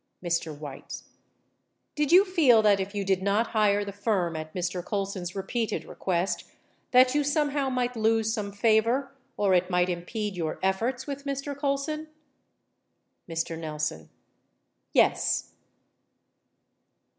[0.23, 0.51] Mr.
[0.57, 1.03] Weitz.
[1.93, 4.83] Did you feel that if you did not hire the firm at Mr.
[4.83, 6.43] Colson's repeated request
[6.89, 11.55] that you somehow might lose some favor or it might impede vour efforts with Mr.
[11.55, 12.07] Colson?
[13.29, 13.55] Mr.
[13.55, 14.09] Nelson.
[14.91, 15.51] Yes.